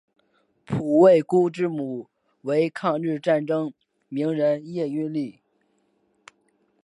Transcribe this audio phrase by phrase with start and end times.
[0.65, 2.09] 傅慰孤之母
[2.41, 3.71] 为抗日战争
[4.09, 5.39] 名人叶因绿。